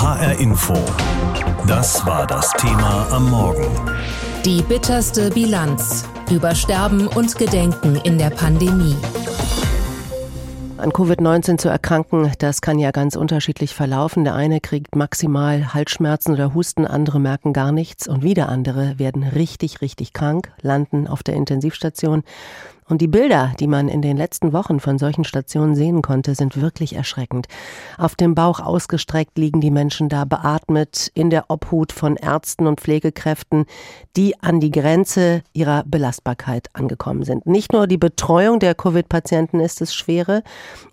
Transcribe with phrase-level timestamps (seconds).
[0.00, 0.72] HR Info.
[1.66, 3.66] Das war das Thema am Morgen.
[4.46, 8.96] Die bitterste Bilanz über Sterben und Gedenken in der Pandemie.
[10.78, 14.24] An Covid-19 zu erkranken, das kann ja ganz unterschiedlich verlaufen.
[14.24, 19.22] Der eine kriegt maximal Halsschmerzen oder Husten, andere merken gar nichts und wieder andere werden
[19.22, 22.22] richtig, richtig krank, landen auf der Intensivstation.
[22.90, 26.60] Und die Bilder, die man in den letzten Wochen von solchen Stationen sehen konnte, sind
[26.60, 27.46] wirklich erschreckend.
[27.96, 32.80] Auf dem Bauch ausgestreckt liegen die Menschen da beatmet in der Obhut von Ärzten und
[32.80, 33.66] Pflegekräften,
[34.16, 37.46] die an die Grenze ihrer Belastbarkeit angekommen sind.
[37.46, 40.42] Nicht nur die Betreuung der Covid-Patienten ist es schwere,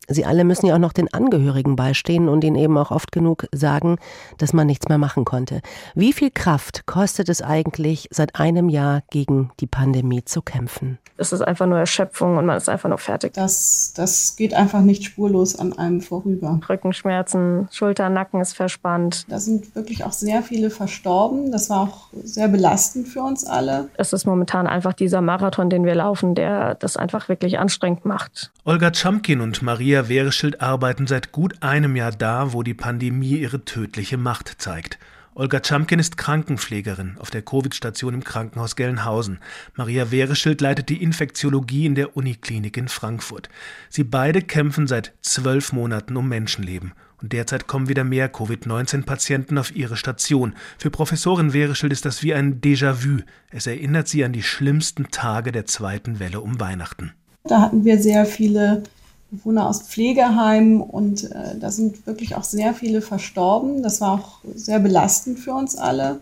[0.07, 3.47] Sie alle müssen ja auch noch den Angehörigen beistehen und ihnen eben auch oft genug
[3.53, 3.97] sagen,
[4.38, 5.61] dass man nichts mehr machen konnte.
[5.95, 10.97] Wie viel Kraft kostet es eigentlich, seit einem Jahr gegen die Pandemie zu kämpfen?
[11.17, 13.33] Es ist einfach nur Erschöpfung und man ist einfach nur fertig.
[13.33, 16.59] Das, das geht einfach nicht spurlos an einem vorüber.
[16.69, 19.25] Rückenschmerzen, Schulter, Nacken ist verspannt.
[19.27, 21.52] Da sind wirklich auch sehr viele verstorben.
[21.52, 23.89] Das war auch sehr belastend für uns alle.
[23.97, 28.52] Es ist momentan einfach dieser Marathon, den wir laufen, der das einfach wirklich anstrengend macht.
[28.64, 33.66] Olga Czamkin und Maria Wehreschild arbeiten seit gut einem Jahr da, wo die Pandemie ihre
[33.66, 35.00] tödliche Macht zeigt.
[35.34, 39.38] Olga Czamkin ist Krankenpflegerin auf der Covid-Station im Krankenhaus Gelnhausen.
[39.76, 43.48] Maria Wehreschild leitet die Infektiologie in der Uniklinik in Frankfurt.
[43.89, 46.94] Sie beide kämpfen seit zwölf Monaten um Menschenleben.
[47.22, 50.54] Und derzeit kommen wieder mehr Covid-19-Patienten auf ihre Station.
[50.80, 53.22] Für Professorin Wehreschild ist das wie ein Déjà-vu.
[53.52, 57.14] Es erinnert sie an die schlimmsten Tage der zweiten Welle um Weihnachten.
[57.44, 58.84] Da hatten wir sehr viele
[59.31, 63.83] Bewohner aus Pflegeheimen und äh, da sind wirklich auch sehr viele verstorben.
[63.83, 66.22] Das war auch sehr belastend für uns alle.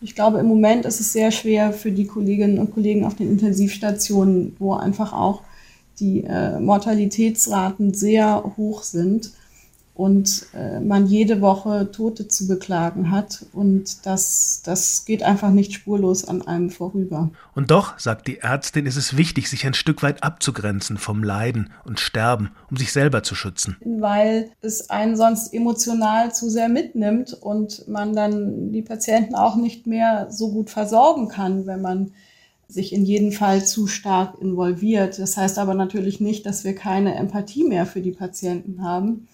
[0.00, 3.30] Ich glaube, im Moment ist es sehr schwer für die Kolleginnen und Kollegen auf den
[3.30, 5.42] Intensivstationen, wo einfach auch
[6.00, 9.32] die äh, Mortalitätsraten sehr hoch sind
[9.94, 13.44] und äh, man jede Woche Tote zu beklagen hat.
[13.52, 17.30] Und das, das geht einfach nicht spurlos an einem vorüber.
[17.54, 21.70] Und doch, sagt die Ärztin, ist es wichtig, sich ein Stück weit abzugrenzen vom Leiden
[21.84, 23.76] und Sterben, um sich selber zu schützen.
[23.84, 29.86] Weil es einen sonst emotional zu sehr mitnimmt und man dann die Patienten auch nicht
[29.86, 32.12] mehr so gut versorgen kann, wenn man
[32.66, 35.18] sich in jedem Fall zu stark involviert.
[35.18, 39.28] Das heißt aber natürlich nicht, dass wir keine Empathie mehr für die Patienten haben.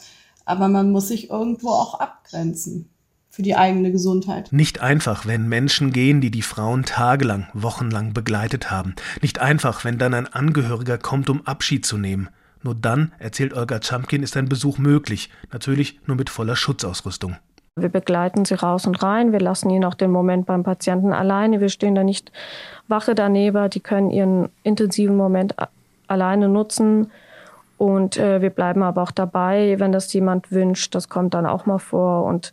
[0.49, 2.89] Aber man muss sich irgendwo auch abgrenzen
[3.29, 4.51] für die eigene Gesundheit.
[4.51, 8.95] Nicht einfach, wenn Menschen gehen, die die Frauen tagelang, wochenlang begleitet haben.
[9.21, 12.31] Nicht einfach, wenn dann ein Angehöriger kommt, um Abschied zu nehmen.
[12.63, 15.29] Nur dann, erzählt Olga Czamkin, ist ein Besuch möglich.
[15.53, 17.37] Natürlich nur mit voller Schutzausrüstung.
[17.77, 19.33] Wir begleiten sie raus und rein.
[19.33, 21.61] Wir lassen ihn auch den Moment beim Patienten alleine.
[21.61, 22.33] Wir stehen da nicht
[22.89, 23.69] Wache daneben.
[23.69, 25.55] Die können ihren intensiven Moment
[26.07, 27.11] alleine nutzen.
[27.79, 30.95] Und äh, wir bleiben aber auch dabei, wenn das jemand wünscht.
[30.95, 32.25] Das kommt dann auch mal vor.
[32.25, 32.53] Und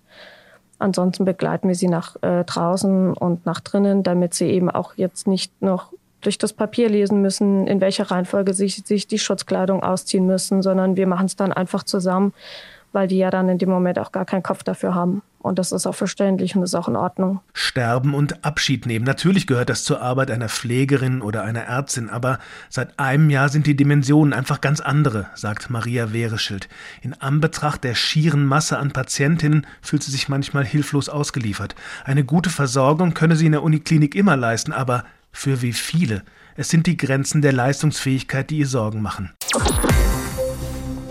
[0.78, 5.28] ansonsten begleiten wir sie nach äh, draußen und nach drinnen, damit sie eben auch jetzt
[5.28, 5.91] nicht noch
[6.22, 10.96] durch das Papier lesen müssen, in welcher Reihenfolge sich, sich die Schutzkleidung ausziehen müssen, sondern
[10.96, 12.34] wir machen es dann einfach zusammen,
[12.94, 15.22] weil die ja dann in dem Moment auch gar keinen Kopf dafür haben.
[15.46, 17.40] Und das ist auch verständlich und ist auch in Ordnung.
[17.54, 19.06] Sterben und Abschied nehmen.
[19.06, 23.68] Natürlich gehört das zur Arbeit einer Pflegerin oder einer Ärztin, aber seit einem Jahr sind
[23.68, 26.68] die Dimensionen einfach ganz andere, sagt Maria Wehreschild.
[27.04, 31.76] In Anbetracht der schieren Masse an Patientinnen fühlt sie sich manchmal hilflos ausgeliefert.
[32.06, 36.24] Eine gute Versorgung könne sie in der Uniklinik immer leisten, aber für wie viele?
[36.56, 39.30] Es sind die Grenzen der Leistungsfähigkeit, die ihr Sorgen machen.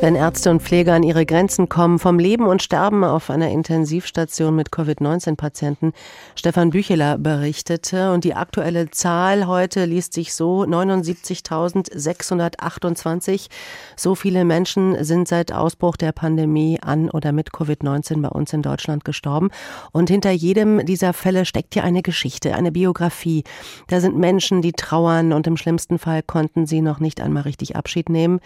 [0.04, 4.54] Wenn Ärzte und Pfleger an ihre Grenzen kommen, vom Leben und Sterben auf einer Intensivstation
[4.54, 5.94] mit Covid-19-Patienten,
[6.34, 8.12] Stefan Bücheler berichtete.
[8.12, 13.48] Und die aktuelle Zahl heute liest sich so 79.628.
[13.96, 18.60] So viele Menschen sind seit Ausbruch der Pandemie an oder mit Covid-19 bei uns in
[18.60, 19.48] Deutschland gestorben.
[19.90, 23.42] Und hinter jedem dieser Fälle steckt ja eine Geschichte, eine Biografie.
[23.88, 27.74] Da sind Menschen, die trauern und im schlimmsten Fall konnten sie noch nicht einmal richtig
[27.74, 28.40] Abschied nehmen,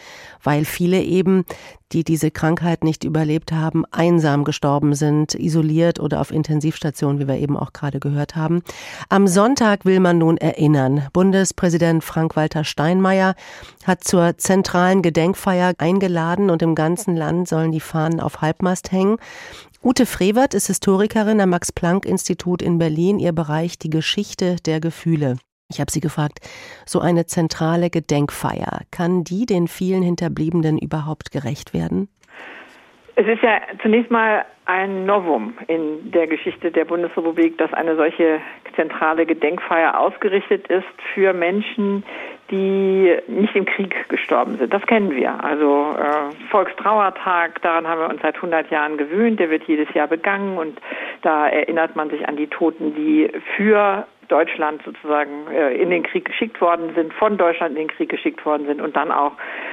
[0.44, 1.44] weil viele eben
[1.92, 7.36] die diese Krankheit nicht überlebt haben, einsam gestorben sind, isoliert oder auf Intensivstationen, wie wir
[7.36, 8.62] eben auch gerade gehört haben.
[9.08, 11.06] Am Sonntag will man nun erinnern.
[11.12, 13.34] Bundespräsident Frank-Walter Steinmeier
[13.86, 19.16] hat zur zentralen Gedenkfeier eingeladen und im ganzen Land sollen die Fahnen auf Halbmast hängen.
[19.82, 25.38] Ute Frevert ist Historikerin am Max-Planck-Institut in Berlin, ihr Bereich die Geschichte der Gefühle.
[25.70, 26.38] Ich habe sie gefragt,
[26.86, 32.08] so eine zentrale Gedenkfeier, kann die den vielen Hinterbliebenen überhaupt gerecht werden?
[33.16, 38.40] Es ist ja zunächst mal ein Novum in der Geschichte der Bundesrepublik, dass eine solche
[38.76, 42.02] zentrale Gedenkfeier ausgerichtet ist für Menschen,
[42.50, 44.72] die nicht im Krieg gestorben sind.
[44.72, 45.44] Das kennen wir.
[45.44, 49.38] Also äh, Volkstrauertag, daran haben wir uns seit 100 Jahren gewöhnt.
[49.38, 50.80] Der wird jedes Jahr begangen und
[51.20, 56.24] da erinnert man sich an die Toten, die für Deutschland sozusagen äh, in den Krieg
[56.24, 59.32] geschickt worden sind, von Deutschland in den Krieg geschickt worden sind und dann auch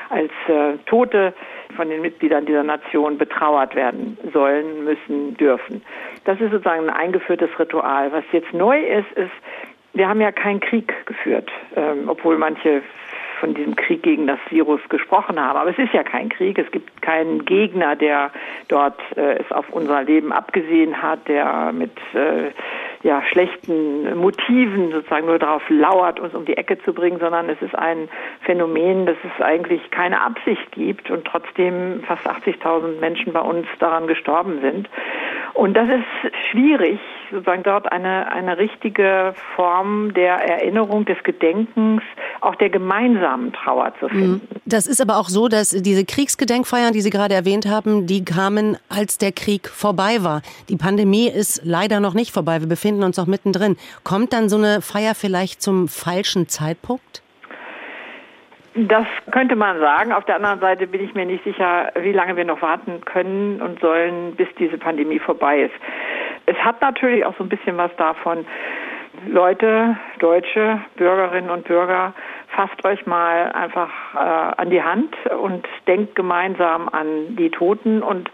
[0.09, 1.33] als äh, Tote
[1.75, 5.83] von den Mitgliedern dieser Nation betrauert werden sollen, müssen, dürfen.
[6.25, 8.11] Das ist sozusagen ein eingeführtes Ritual.
[8.11, 9.31] Was jetzt neu ist, ist,
[9.93, 12.81] wir haben ja keinen Krieg geführt, ähm, obwohl manche
[13.39, 15.57] von diesem Krieg gegen das Virus gesprochen haben.
[15.57, 16.57] Aber es ist ja kein Krieg.
[16.57, 18.31] Es gibt keinen Gegner, der
[18.67, 22.51] dort äh, es auf unser Leben abgesehen hat, der mit äh,
[23.05, 27.61] ja, schlechten Motiven sozusagen nur darauf lauert, uns um die Ecke zu bringen, sondern es
[27.61, 28.09] ist ein
[28.41, 34.07] Phänomen, dass es eigentlich keine Absicht gibt und trotzdem fast 80.000 Menschen bei uns daran
[34.07, 34.89] gestorben sind.
[35.55, 36.99] Und das ist schwierig,
[37.31, 42.01] sozusagen dort eine, eine richtige Form der Erinnerung, des Gedenkens,
[42.41, 44.31] auch der gemeinsamen Trauer zu finden.
[44.33, 44.41] Mhm.
[44.65, 48.77] Das ist aber auch so, dass diese Kriegsgedenkfeiern, die Sie gerade erwähnt haben, die kamen,
[48.89, 50.41] als der Krieg vorbei war.
[50.67, 52.59] Die Pandemie ist leider noch nicht vorbei.
[52.59, 53.77] Wir befinden uns noch mittendrin.
[54.03, 57.21] Kommt dann so eine Feier vielleicht zum falschen Zeitpunkt?
[58.77, 60.11] Das könnte man sagen.
[60.11, 63.61] Auf der anderen Seite bin ich mir nicht sicher, wie lange wir noch warten können
[63.61, 65.75] und sollen, bis diese Pandemie vorbei ist.
[66.45, 68.45] Es hat natürlich auch so ein bisschen was davon,
[69.27, 72.13] Leute, deutsche Bürgerinnen und Bürger,
[72.49, 78.29] fasst euch mal einfach äh, an die Hand und denkt gemeinsam an die Toten und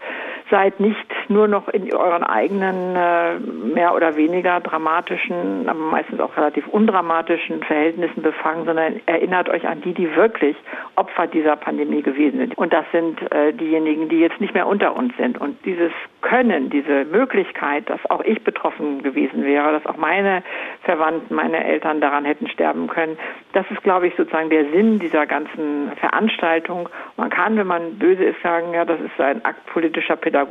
[0.52, 3.38] seid nicht nur noch in euren eigenen äh,
[3.74, 9.80] mehr oder weniger dramatischen, aber meistens auch relativ undramatischen Verhältnissen befangen, sondern erinnert euch an
[9.80, 10.54] die, die wirklich
[10.96, 12.58] Opfer dieser Pandemie gewesen sind.
[12.58, 15.40] Und das sind äh, diejenigen, die jetzt nicht mehr unter uns sind.
[15.40, 15.90] Und dieses
[16.20, 20.42] Können, diese Möglichkeit, dass auch ich betroffen gewesen wäre, dass auch meine
[20.82, 23.16] Verwandten, meine Eltern daran hätten sterben können,
[23.54, 26.90] das ist, glaube ich, sozusagen der Sinn dieser ganzen Veranstaltung.
[27.16, 30.41] Man kann, wenn man böse ist, sagen, ja, das ist ein Akt politischer Pädagogik.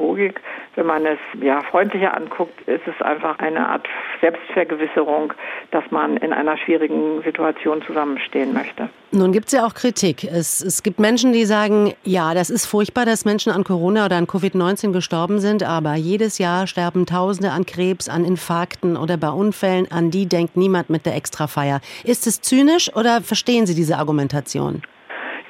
[0.76, 3.88] Wenn man es ja freundlicher anguckt, ist es einfach eine Art
[4.22, 5.34] Selbstvergewisserung,
[5.72, 8.90] dass man in einer schwierigen Situation zusammenstehen möchte.
[9.12, 10.24] Nun gibt es ja auch Kritik.
[10.24, 14.16] Es, es gibt Menschen, die sagen, ja, das ist furchtbar, dass Menschen an Corona oder
[14.16, 19.30] an Covid-19 gestorben sind, aber jedes Jahr sterben Tausende an Krebs, an Infarkten oder bei
[19.30, 19.92] Unfällen.
[19.92, 21.82] An die denkt niemand mit der Extrafeier.
[22.06, 24.82] Ist es zynisch oder verstehen Sie diese Argumentation?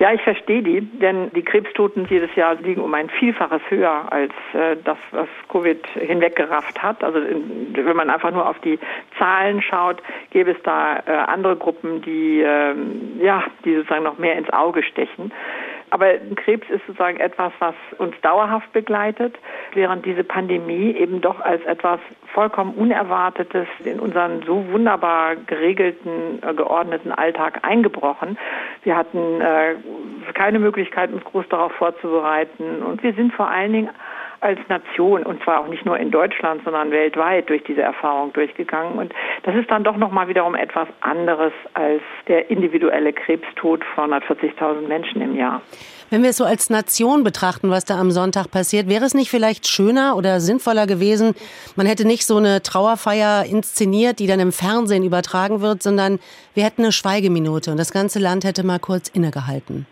[0.01, 4.33] Ja, ich verstehe die, denn die Krebstoten jedes Jahr liegen um ein Vielfaches höher als
[4.55, 7.03] äh, das, was Covid hinweggerafft hat.
[7.03, 8.79] Also in, wenn man einfach nur auf die
[9.19, 10.01] Zahlen schaut,
[10.31, 12.73] gäbe es da äh, andere Gruppen, die äh,
[13.19, 15.31] ja, die sozusagen noch mehr ins Auge stechen.
[15.91, 19.35] Aber Krebs ist sozusagen etwas, was uns dauerhaft begleitet,
[19.73, 21.99] während diese Pandemie eben doch als etwas
[22.33, 28.37] vollkommen Unerwartetes in unseren so wunderbar geregelten, äh, geordneten Alltag eingebrochen.
[28.83, 29.75] Wir hatten äh,
[30.33, 32.81] keine Möglichkeit, uns groß darauf vorzubereiten.
[32.83, 33.89] Und wir sind vor allen Dingen
[34.41, 38.97] als Nation und zwar auch nicht nur in Deutschland, sondern weltweit durch diese Erfahrung durchgegangen.
[38.97, 44.87] Und das ist dann doch nochmal wiederum etwas anderes als der individuelle Krebstod von 140.000
[44.87, 45.61] Menschen im Jahr.
[46.09, 49.29] Wenn wir es so als Nation betrachten, was da am Sonntag passiert, wäre es nicht
[49.29, 51.35] vielleicht schöner oder sinnvoller gewesen,
[51.75, 56.19] man hätte nicht so eine Trauerfeier inszeniert, die dann im Fernsehen übertragen wird, sondern
[56.55, 59.85] wir hätten eine Schweigeminute und das ganze Land hätte mal kurz innegehalten.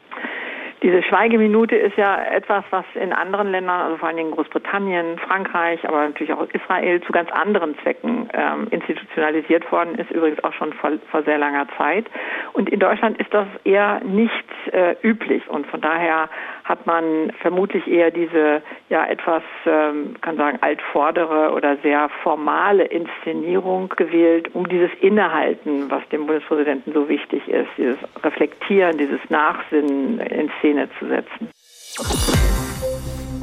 [0.81, 5.85] Diese Schweigeminute ist ja etwas, was in anderen Ländern, also vor allen Dingen Großbritannien, Frankreich,
[5.85, 10.71] aber natürlich auch Israel zu ganz anderen Zwecken ähm, institutionalisiert worden ist, übrigens auch schon
[10.73, 12.06] vor, vor, sehr langer Zeit.
[12.54, 14.31] Und in Deutschland ist das eher nicht
[14.71, 16.30] äh, üblich und von daher
[16.63, 23.89] hat man vermutlich eher diese ja etwas, ähm, kann sagen, altvordere oder sehr formale Inszenierung
[23.89, 30.49] gewählt, um dieses Innehalten, was dem Bundespräsidenten so wichtig ist, dieses Reflektieren, dieses Nachsinnen in
[30.69, 31.49] Szene zu setzen.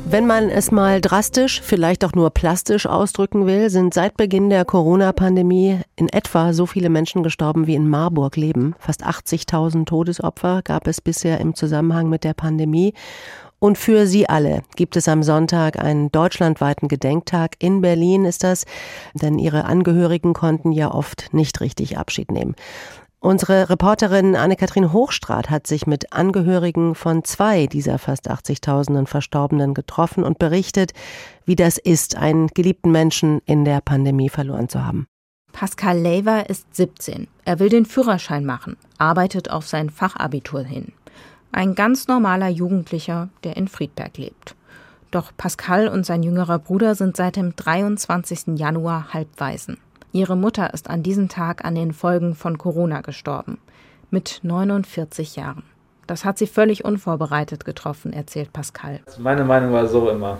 [0.09, 4.65] Wenn man es mal drastisch, vielleicht auch nur plastisch ausdrücken will, sind seit Beginn der
[4.65, 8.77] Corona-Pandemie in etwa so viele Menschen gestorben wie in Marburg leben.
[8.79, 12.95] Fast 80.000 Todesopfer gab es bisher im Zusammenhang mit der Pandemie.
[13.59, 17.57] Und für sie alle gibt es am Sonntag einen deutschlandweiten Gedenktag.
[17.59, 18.65] In Berlin ist das,
[19.15, 22.55] denn ihre Angehörigen konnten ja oft nicht richtig Abschied nehmen.
[23.27, 30.23] Unsere Reporterin Anne-Kathrin Hochstrat hat sich mit Angehörigen von zwei dieser fast 80.000 Verstorbenen getroffen
[30.23, 30.93] und berichtet,
[31.45, 35.09] wie das ist, einen geliebten Menschen in der Pandemie verloren zu haben.
[35.53, 37.27] Pascal Lever ist 17.
[37.45, 40.93] Er will den Führerschein machen, arbeitet auf sein Fachabitur hin.
[41.51, 44.55] Ein ganz normaler Jugendlicher, der in Friedberg lebt.
[45.11, 48.57] Doch Pascal und sein jüngerer Bruder sind seit dem 23.
[48.57, 49.79] Januar Halbwaisen.
[50.17, 53.59] Ihre Mutter ist an diesem Tag an den Folgen von Corona gestorben.
[54.09, 55.65] mit 49 Jahren.
[56.07, 59.01] Das hat sie völlig unvorbereitet getroffen, erzählt Pascal.
[59.19, 60.39] Meine Meinung war so immer,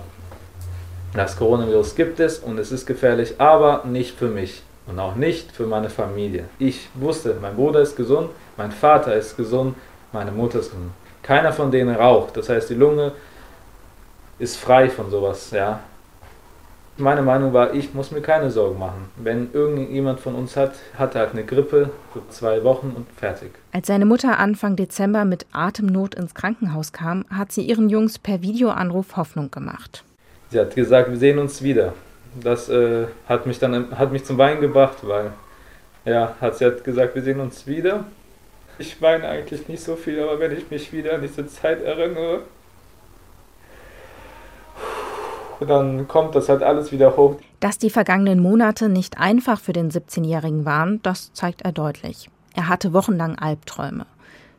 [1.13, 5.53] das Coronavirus gibt es und es ist gefährlich, aber nicht für mich und auch nicht
[5.53, 6.45] für meine Familie.
[6.59, 9.75] Ich wusste, mein Bruder ist gesund, mein Vater ist gesund,
[10.11, 10.93] meine Mutter ist gesund.
[11.23, 13.13] Keiner von denen raucht, das heißt, die Lunge
[14.39, 15.81] ist frei von sowas, ja.
[16.99, 19.11] Meine Meinung war, ich muss mir keine Sorgen machen.
[19.17, 23.51] Wenn irgendjemand von uns hat, hat er halt eine Grippe für zwei Wochen und fertig.
[23.73, 28.41] Als seine Mutter Anfang Dezember mit Atemnot ins Krankenhaus kam, hat sie ihren Jungs per
[28.41, 30.05] Videoanruf Hoffnung gemacht.
[30.51, 31.93] Sie hat gesagt, wir sehen uns wieder.
[32.43, 35.33] Das äh, hat mich dann hat mich zum Weinen gebracht, weil
[36.07, 38.05] ja, hat sie hat gesagt, wir sehen uns wieder.
[38.79, 42.43] Ich weine eigentlich nicht so viel, aber wenn ich mich wieder an diese Zeit erinnere,
[45.61, 47.37] dann kommt das halt alles wieder hoch.
[47.61, 52.31] Dass die vergangenen Monate nicht einfach für den 17-Jährigen waren, das zeigt er deutlich.
[52.55, 54.07] Er hatte wochenlang Albträume.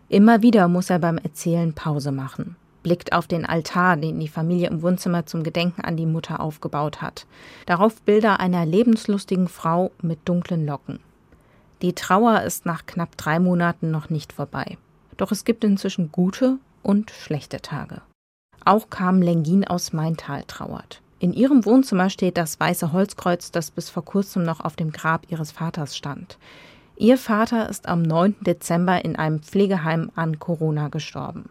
[0.09, 4.69] Immer wieder muss er beim Erzählen Pause machen, blickt auf den Altar, den die Familie
[4.69, 7.25] im Wohnzimmer zum Gedenken an die Mutter aufgebaut hat.
[7.65, 10.99] Darauf Bilder einer lebenslustigen Frau mit dunklen Locken.
[11.81, 14.77] Die Trauer ist nach knapp drei Monaten noch nicht vorbei.
[15.17, 18.01] Doch es gibt inzwischen gute und schlechte Tage.
[18.67, 20.99] Auch Carmen Lengin aus Maintal trauert.
[21.19, 25.21] In ihrem Wohnzimmer steht das weiße Holzkreuz, das bis vor kurzem noch auf dem Grab
[25.29, 26.37] ihres Vaters stand.
[26.97, 28.35] Ihr Vater ist am 9.
[28.41, 31.45] Dezember in einem Pflegeheim an Corona gestorben.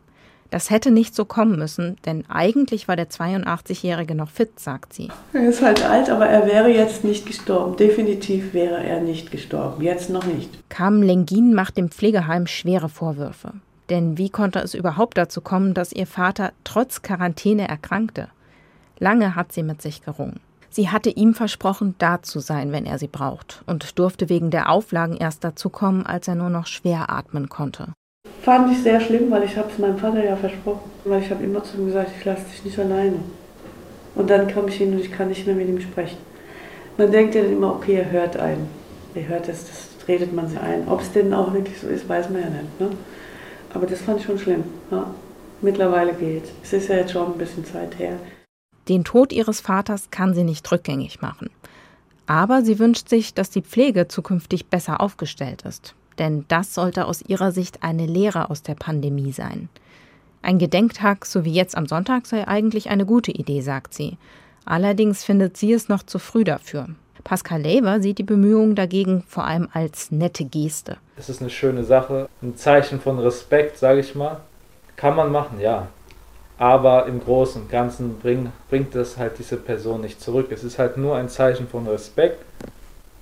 [0.50, 5.08] Das hätte nicht so kommen müssen, denn eigentlich war der 82-Jährige noch fit, sagt sie.
[5.32, 7.78] Er ist halt alt, aber er wäre jetzt nicht gestorben.
[7.78, 9.82] Definitiv wäre er nicht gestorben.
[9.82, 10.50] Jetzt noch nicht.
[10.68, 13.54] Carmen Lengin macht dem Pflegeheim schwere Vorwürfe.
[13.90, 18.28] Denn wie konnte es überhaupt dazu kommen, dass ihr Vater trotz Quarantäne erkrankte?
[18.99, 20.40] Lange hat sie mit sich gerungen.
[20.71, 24.69] Sie hatte ihm versprochen, da zu sein, wenn er sie braucht, und durfte wegen der
[24.69, 27.88] Auflagen erst dazu kommen, als er nur noch schwer atmen konnte.
[28.43, 30.90] Fand ich sehr schlimm, weil ich habe es meinem Vater ja versprochen.
[31.05, 33.16] Weil ich habe immer zu ihm gesagt, ich lasse dich nicht alleine.
[34.14, 36.19] Und dann komme ich hin und ich kann nicht mehr mit ihm sprechen.
[36.97, 38.69] Man denkt ja dann immer, okay, er hört einen.
[39.14, 40.87] Er hört es, das redet man sich ein.
[40.88, 42.81] Ob es denn auch wirklich so ist, weiß man ja nicht.
[42.81, 42.90] Ne?
[43.75, 44.64] Aber das fand ich schon schlimm.
[44.90, 45.06] Ja.
[45.62, 46.73] Mittlerweile geht es.
[46.73, 48.18] ist ja jetzt schon ein bisschen Zeit her.
[48.88, 51.50] Den Tod ihres Vaters kann sie nicht rückgängig machen.
[52.26, 55.94] Aber sie wünscht sich, dass die Pflege zukünftig besser aufgestellt ist.
[56.18, 59.68] Denn das sollte aus ihrer Sicht eine Lehre aus der Pandemie sein.
[60.42, 64.16] Ein Gedenktag, so wie jetzt am Sonntag, sei eigentlich eine gute Idee, sagt sie.
[64.64, 66.88] Allerdings findet sie es noch zu früh dafür.
[67.26, 70.99] Pascal Lever sieht die Bemühungen dagegen vor allem als nette Geste.
[71.16, 74.38] Es ist eine schöne Sache, ein Zeichen von Respekt, sage ich mal.
[74.95, 75.88] Kann man machen, ja.
[76.56, 80.52] Aber im Großen und Ganzen bring, bringt das halt diese Person nicht zurück.
[80.52, 82.45] Es ist halt nur ein Zeichen von Respekt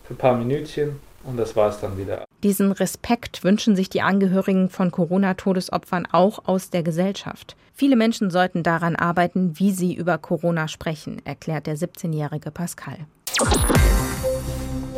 [0.04, 2.26] für ein paar Minütchen und das war es dann wieder.
[2.42, 7.56] Diesen Respekt wünschen sich die Angehörigen von Corona-Todesopfern auch aus der Gesellschaft.
[7.72, 12.98] Viele Menschen sollten daran arbeiten, wie sie über Corona sprechen, erklärt der 17-jährige Pascal.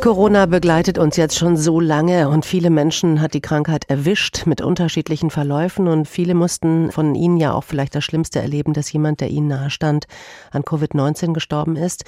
[0.01, 4.61] Corona begleitet uns jetzt schon so lange und viele Menschen hat die Krankheit erwischt mit
[4.61, 9.21] unterschiedlichen Verläufen und viele mussten von ihnen ja auch vielleicht das Schlimmste erleben, dass jemand,
[9.21, 10.05] der ihnen nahestand,
[10.51, 12.05] an Covid-19 gestorben ist.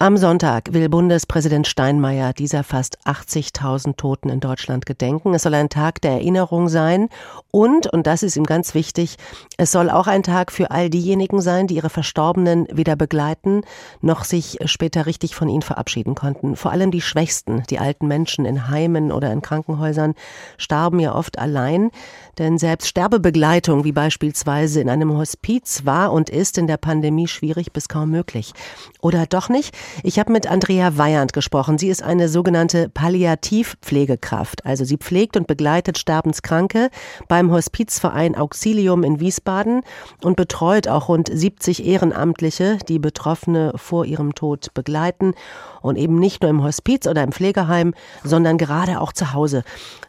[0.00, 5.32] Am Sonntag will Bundespräsident Steinmeier dieser fast 80.000 Toten in Deutschland gedenken.
[5.32, 7.08] Es soll ein Tag der Erinnerung sein
[7.52, 9.16] und, und das ist ihm ganz wichtig,
[9.56, 13.62] es soll auch ein Tag für all diejenigen sein, die ihre Verstorbenen weder begleiten
[14.00, 16.56] noch sich später richtig von ihnen verabschieden konnten.
[16.56, 20.14] Vor allem die Schwächsten Schwächsten, die alten Menschen in Heimen oder in Krankenhäusern,
[20.56, 21.90] starben ja oft allein,
[22.38, 27.72] denn selbst Sterbebegleitung, wie beispielsweise in einem Hospiz, war und ist in der Pandemie schwierig
[27.72, 28.52] bis kaum möglich.
[29.00, 29.76] Oder doch nicht?
[30.02, 31.78] Ich habe mit Andrea Weyand gesprochen.
[31.78, 34.64] Sie ist eine sogenannte Palliativpflegekraft.
[34.64, 36.88] Also sie pflegt und begleitet Sterbenskranke
[37.28, 39.82] beim Hospizverein Auxilium in Wiesbaden
[40.22, 45.34] und betreut auch rund 70 Ehrenamtliche, die Betroffene vor ihrem Tod begleiten
[45.82, 49.62] und eben nicht nur im Hospiz oder im Pflegeheim, sondern gerade auch zu Hause.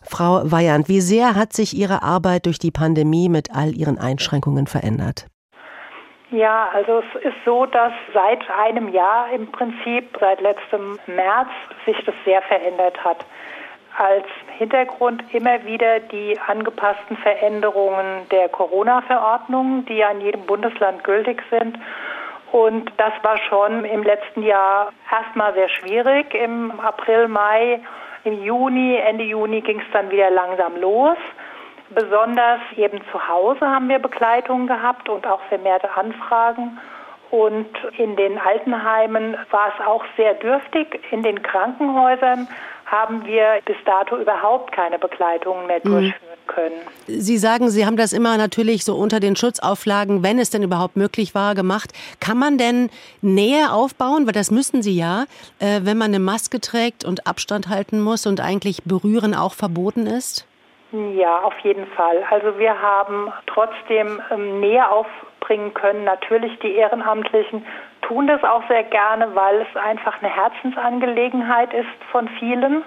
[0.03, 4.67] Frau Weyand, wie sehr hat sich Ihre Arbeit durch die Pandemie mit all ihren Einschränkungen
[4.67, 5.27] verändert?
[6.31, 11.49] Ja, also es ist so, dass seit einem Jahr im Prinzip, seit letztem März,
[11.85, 13.25] sich das sehr verändert hat.
[13.97, 14.25] Als
[14.57, 21.77] Hintergrund immer wieder die angepassten Veränderungen der Corona-Verordnungen, die ja in jedem Bundesland gültig sind
[22.51, 26.33] und das war schon im letzten Jahr erstmal sehr schwierig.
[26.33, 27.79] Im April, Mai,
[28.25, 31.17] im Juni, Ende Juni ging es dann wieder langsam los.
[31.89, 36.77] Besonders eben zu Hause haben wir Begleitungen gehabt und auch vermehrte Anfragen.
[37.31, 40.99] Und in den Altenheimen war es auch sehr dürftig.
[41.11, 42.49] In den Krankenhäusern
[42.85, 46.13] haben wir bis dato überhaupt keine Begleitungen mehr mhm.
[46.53, 46.75] Können.
[47.07, 50.95] Sie sagen, Sie haben das immer natürlich so unter den Schutzauflagen, wenn es denn überhaupt
[50.95, 51.91] möglich war, gemacht.
[52.19, 52.89] Kann man denn
[53.21, 54.25] Nähe aufbauen?
[54.25, 55.25] Weil das müssen Sie ja,
[55.59, 60.07] äh, wenn man eine Maske trägt und Abstand halten muss und eigentlich berühren auch verboten
[60.07, 60.47] ist?
[60.91, 62.23] Ja, auf jeden Fall.
[62.29, 66.03] Also wir haben trotzdem ähm, Nähe aufbringen können.
[66.03, 67.65] Natürlich die Ehrenamtlichen
[68.01, 72.83] tun das auch sehr gerne, weil es einfach eine Herzensangelegenheit ist von vielen.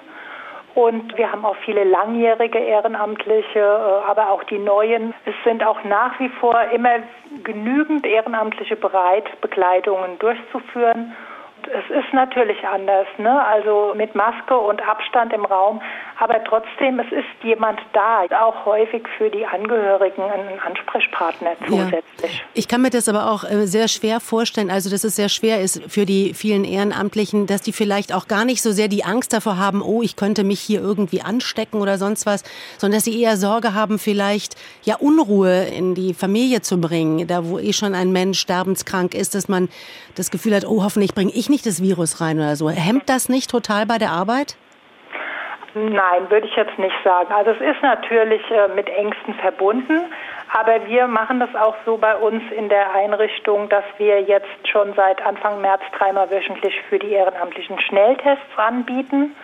[0.75, 5.14] Und wir haben auch viele langjährige Ehrenamtliche, äh, aber auch die neuen.
[5.25, 6.97] Es sind auch nach wie vor immer
[7.45, 11.14] genügend Ehrenamtliche bereit, Begleitungen durchzuführen
[11.73, 13.45] es ist natürlich anders, ne?
[13.47, 15.81] also mit Maske und Abstand im Raum,
[16.25, 22.02] aber trotzdem, es ist jemand da, auch häufig für die Angehörigen ein Ansprechpartner zusätzlich.
[22.23, 22.28] Ja.
[22.54, 25.61] Ich kann mir das aber auch äh, sehr schwer vorstellen, also dass es sehr schwer
[25.61, 29.35] ist für die vielen Ehrenamtlichen, dass die vielleicht auch gar nicht so sehr die Angst
[29.35, 32.43] davor haben, oh, ich könnte mich hier irgendwie anstecken oder sonst was,
[32.78, 37.45] sondern dass sie eher Sorge haben, vielleicht ja Unruhe in die Familie zu bringen, da
[37.45, 39.69] wo eh schon ein Mensch sterbenskrank ist, dass man
[40.14, 42.71] das Gefühl hat, oh, hoffentlich bringe ich nicht das Virus rein oder so.
[42.71, 44.57] Hemmt das nicht total bei der Arbeit?
[45.75, 47.33] Nein, würde ich jetzt nicht sagen.
[47.33, 50.04] Also es ist natürlich äh, mit Ängsten verbunden,
[50.52, 54.95] aber wir machen das auch so bei uns in der Einrichtung, dass wir jetzt schon
[54.95, 59.35] seit Anfang März dreimal wöchentlich für die Ehrenamtlichen Schnelltests anbieten,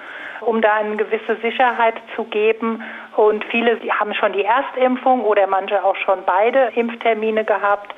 [0.40, 2.84] um da eine gewisse Sicherheit zu geben.
[3.16, 7.92] Und viele haben schon die Erstimpfung oder manche auch schon beide Impftermine gehabt.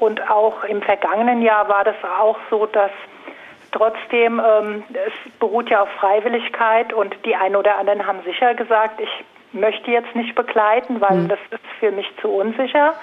[0.00, 2.90] Und auch im vergangenen Jahr war das auch so, dass
[3.76, 9.00] trotzdem, ähm, es beruht ja auf Freiwilligkeit und die einen oder anderen haben sicher gesagt,
[9.00, 11.28] ich möchte jetzt nicht begleiten, weil mhm.
[11.28, 12.94] das ist für mich zu unsicher.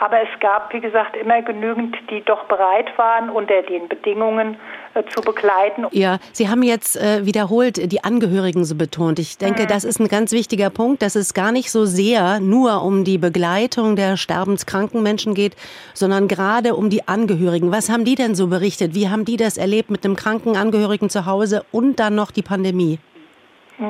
[0.00, 4.56] Aber es gab, wie gesagt, immer genügend, die doch bereit waren, unter den Bedingungen
[4.94, 5.86] äh, zu begleiten.
[5.90, 9.18] Ja, Sie haben jetzt äh, wiederholt die Angehörigen so betont.
[9.18, 9.66] Ich denke, mhm.
[9.66, 13.18] das ist ein ganz wichtiger Punkt, dass es gar nicht so sehr nur um die
[13.18, 15.56] Begleitung der sterbenskranken Menschen geht,
[15.94, 17.72] sondern gerade um die Angehörigen.
[17.72, 18.94] Was haben die denn so berichtet?
[18.94, 22.42] Wie haben die das erlebt mit einem kranken Angehörigen zu Hause und dann noch die
[22.42, 23.00] Pandemie?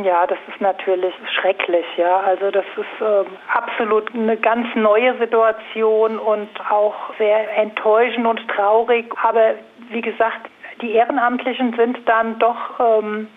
[0.05, 2.19] Ja, das ist natürlich schrecklich, ja.
[2.21, 3.25] Also das ist äh,
[3.55, 9.11] absolut eine ganz neue Situation und auch sehr enttäuschend und traurig.
[9.23, 9.55] Aber
[9.89, 10.51] wie gesagt,
[10.83, 13.29] die Ehrenamtlichen sind dann doch ähm,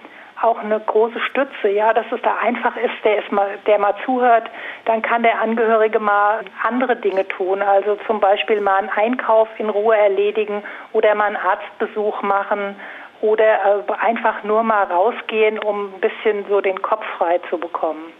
[0.42, 3.96] auch eine große Stütze, ja, dass es da einfach ist, der ist mal, der mal
[4.04, 4.50] zuhört,
[4.86, 9.70] dann kann der Angehörige mal andere Dinge tun, also zum Beispiel mal einen Einkauf in
[9.70, 12.76] Ruhe erledigen oder mal einen Arztbesuch machen
[13.22, 18.14] oder äh, einfach nur mal rausgehen, um ein bisschen so den Kopf frei zu bekommen.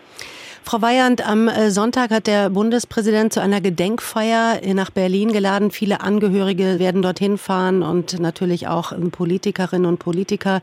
[0.64, 5.72] Frau Weyand, am äh, Sonntag hat der Bundespräsident zu einer Gedenkfeier nach Berlin geladen.
[5.72, 10.62] Viele Angehörige werden dorthin fahren und natürlich auch ähm, Politikerinnen und Politiker.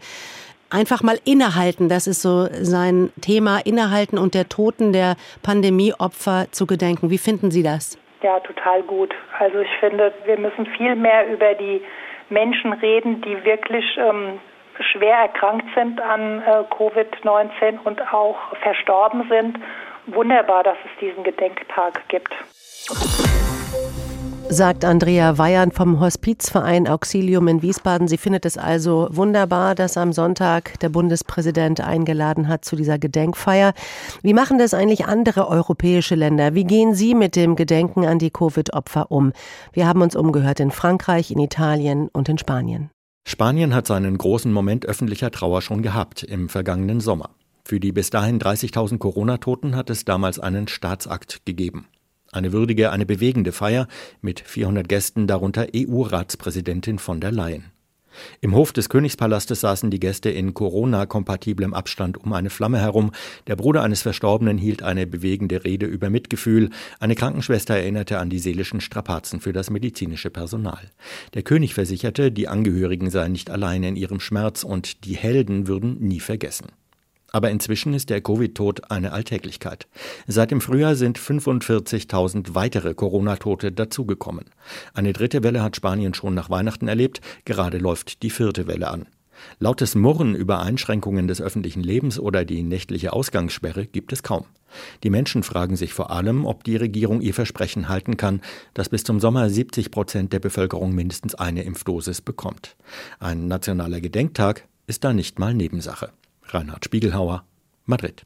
[0.70, 6.66] Einfach mal innehalten, das ist so sein Thema, innehalten und der Toten der Pandemieopfer zu
[6.66, 7.10] gedenken.
[7.10, 7.98] Wie finden Sie das?
[8.22, 9.14] Ja, total gut.
[9.38, 11.80] Also ich finde, wir müssen viel mehr über die
[12.30, 14.40] Menschen reden, die wirklich ähm,
[14.92, 19.58] schwer erkrankt sind an äh, Covid-19 und auch verstorben sind.
[20.06, 22.32] Wunderbar, dass es diesen Gedenktag gibt.
[24.50, 28.08] Sagt Andrea Weyand vom Hospizverein Auxilium in Wiesbaden.
[28.08, 33.74] Sie findet es also wunderbar, dass am Sonntag der Bundespräsident eingeladen hat zu dieser Gedenkfeier.
[34.22, 36.54] Wie machen das eigentlich andere europäische Länder?
[36.54, 39.32] Wie gehen Sie mit dem Gedenken an die Covid-Opfer um?
[39.74, 42.90] Wir haben uns umgehört in Frankreich, in Italien und in Spanien.
[43.26, 47.30] Spanien hat seinen großen Moment öffentlicher Trauer schon gehabt im vergangenen Sommer.
[47.66, 51.86] Für die bis dahin 30.000 Corona-Toten hat es damals einen Staatsakt gegeben.
[52.30, 53.88] Eine würdige, eine bewegende Feier
[54.20, 57.72] mit 400 Gästen, darunter EU-Ratspräsidentin von der Leyen.
[58.40, 63.12] Im Hof des Königspalastes saßen die Gäste in Corona-kompatiblem Abstand um eine Flamme herum.
[63.46, 66.70] Der Bruder eines Verstorbenen hielt eine bewegende Rede über Mitgefühl.
[67.00, 70.90] Eine Krankenschwester erinnerte an die seelischen Strapazen für das medizinische Personal.
[71.34, 75.98] Der König versicherte, die Angehörigen seien nicht alleine in ihrem Schmerz und die Helden würden
[76.00, 76.66] nie vergessen.
[77.30, 79.86] Aber inzwischen ist der Covid-Tod eine Alltäglichkeit.
[80.26, 84.46] Seit dem Frühjahr sind 45.000 weitere Corona-Tote dazugekommen.
[84.94, 89.06] Eine dritte Welle hat Spanien schon nach Weihnachten erlebt, gerade läuft die vierte Welle an.
[89.58, 94.44] Lautes Murren über Einschränkungen des öffentlichen Lebens oder die nächtliche Ausgangssperre gibt es kaum.
[95.02, 98.42] Die Menschen fragen sich vor allem, ob die Regierung ihr Versprechen halten kann,
[98.74, 102.76] dass bis zum Sommer 70 Prozent der Bevölkerung mindestens eine Impfdosis bekommt.
[103.18, 106.10] Ein nationaler Gedenktag ist da nicht mal Nebensache.
[106.54, 107.44] Reinhard Spiegelhauer,
[107.84, 108.22] Madrid.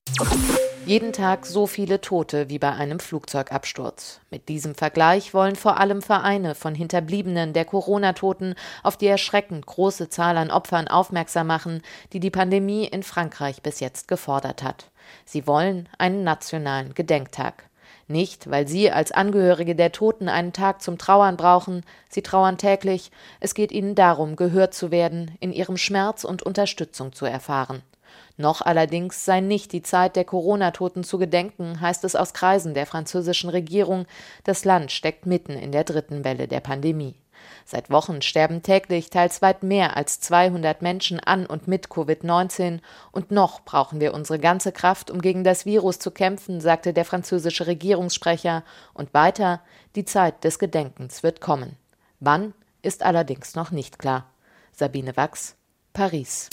[0.84, 4.20] Jeden Tag so viele Tote wie bei einem Flugzeugabsturz.
[4.30, 10.08] Mit diesem Vergleich wollen vor allem Vereine von Hinterbliebenen der Corona-Toten auf die erschreckend große
[10.08, 11.82] Zahl an Opfern aufmerksam machen,
[12.12, 14.90] die die Pandemie in Frankreich bis jetzt gefordert hat.
[15.24, 17.68] Sie wollen einen nationalen Gedenktag.
[18.08, 23.12] Nicht, weil sie als Angehörige der Toten einen Tag zum Trauern brauchen, sie trauern täglich,
[23.38, 27.82] es geht ihnen darum, gehört zu werden, in ihrem Schmerz und Unterstützung zu erfahren.
[28.42, 32.86] Noch allerdings sei nicht die Zeit der Corona-Toten zu gedenken, heißt es aus Kreisen der
[32.86, 34.04] französischen Regierung,
[34.42, 37.14] das Land steckt mitten in der dritten Welle der Pandemie.
[37.64, 42.80] Seit Wochen sterben täglich teils weit mehr als 200 Menschen an und mit Covid-19
[43.12, 47.04] und noch brauchen wir unsere ganze Kraft, um gegen das Virus zu kämpfen, sagte der
[47.04, 49.60] französische Regierungssprecher und weiter,
[49.94, 51.76] die Zeit des Gedenkens wird kommen.
[52.18, 54.26] Wann ist allerdings noch nicht klar.
[54.72, 55.54] Sabine Wachs,
[55.92, 56.48] Paris.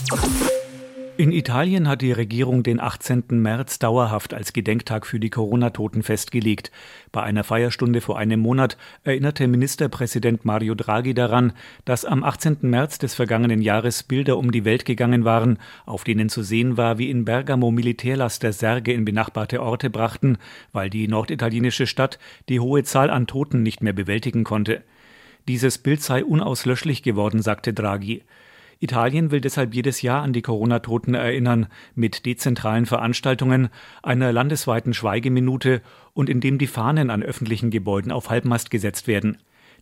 [1.20, 3.26] In Italien hat die Regierung den 18.
[3.32, 6.72] März dauerhaft als Gedenktag für die Corona-Toten festgelegt.
[7.12, 11.52] Bei einer Feierstunde vor einem Monat erinnerte Ministerpräsident Mario Draghi daran,
[11.84, 12.60] dass am 18.
[12.62, 17.00] März des vergangenen Jahres Bilder um die Welt gegangen waren, auf denen zu sehen war,
[17.00, 20.38] wie in Bergamo Militärlaster Särge in benachbarte Orte brachten,
[20.72, 24.84] weil die norditalienische Stadt die hohe Zahl an Toten nicht mehr bewältigen konnte.
[25.50, 28.24] Dieses Bild sei unauslöschlich geworden, sagte Draghi.
[28.82, 33.70] Italien will deshalb jedes Jahr an die Corona-Toten erinnern, mit dezentralen Veranstaltungen,
[34.02, 35.82] einer landesweiten Schweigeminute
[36.14, 39.38] und indem die Fahnen an öffentlichen Gebäuden auf Halbmast gesetzt werden.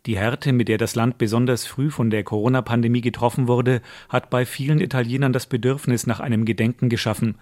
[0.07, 4.45] Die Härte, mit der das Land besonders früh von der Corona-Pandemie getroffen wurde, hat bei
[4.45, 7.35] vielen Italienern das Bedürfnis nach einem Gedenken geschaffen.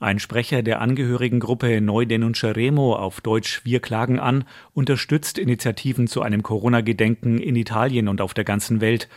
[0.00, 6.42] Ein Sprecher der Angehörigengruppe Neu Denunceremo auf Deutsch Wir klagen an unterstützt Initiativen zu einem
[6.42, 9.08] Corona-Gedenken in Italien und auf der ganzen Welt.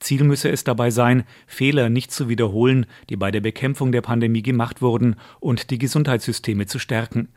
[0.00, 4.42] Ziel müsse es dabei sein, Fehler nicht zu wiederholen, die bei der Bekämpfung der Pandemie
[4.42, 7.28] gemacht wurden, und die Gesundheitssysteme zu stärken.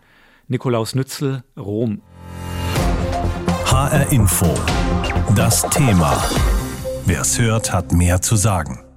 [0.48, 2.02] Nikolaus Nützel, Rom.
[3.66, 4.54] HR Info.
[5.36, 6.22] Das Thema.
[7.06, 8.91] Wer es hört, hat mehr zu sagen.